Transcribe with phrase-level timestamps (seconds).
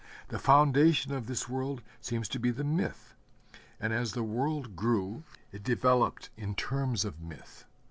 [0.29, 3.13] The foundation of this world seems to be the Myth;
[3.79, 7.65] and as the world grew it developed in terms of Myth.